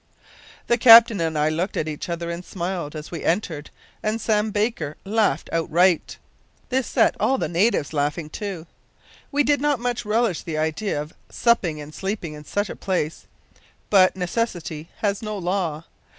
"The 0.65 0.79
captain 0.79 1.21
and 1.21 1.37
I 1.37 1.49
looked 1.49 1.77
at 1.77 1.87
each 1.87 2.09
other 2.09 2.31
and 2.31 2.43
smiled 2.43 2.95
as 2.95 3.11
we 3.11 3.23
entered, 3.23 3.69
and 4.01 4.19
Sam 4.19 4.49
Baker 4.49 4.97
laughed 5.05 5.47
outright. 5.53 6.17
This 6.69 6.87
set 6.87 7.15
all 7.19 7.37
the 7.37 7.47
natives 7.47 7.93
laughing, 7.93 8.27
too. 8.27 8.65
We 9.31 9.43
did 9.43 9.61
not 9.61 9.79
much 9.79 10.03
relish 10.03 10.41
the 10.41 10.57
idea 10.57 10.99
of 10.99 11.13
supping 11.29 11.79
and 11.79 11.93
sleeping 11.93 12.33
in 12.33 12.45
such 12.45 12.67
a 12.71 12.75
place 12.75 13.27
but 13.91 14.15
necessity 14.15 14.89
has 15.01 15.21
no 15.21 15.37
law. 15.37 15.83